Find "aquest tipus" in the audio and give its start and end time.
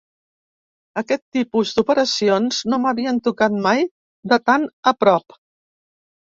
1.01-1.73